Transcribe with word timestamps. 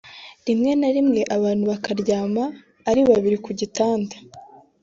rimwe 0.47 0.71
na 0.79 0.89
rimwe 0.95 1.21
abantu 1.35 1.63
bakaryama 1.71 2.43
ari 2.89 3.01
babiri 3.09 3.37
ku 3.45 3.51
gitanda 3.59 4.15